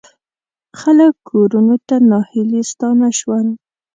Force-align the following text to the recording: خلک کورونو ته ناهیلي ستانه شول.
خلک 0.79 1.13
کورونو 1.29 1.75
ته 1.87 1.95
ناهیلي 2.09 2.61
ستانه 2.71 3.09
شول. 3.19 3.47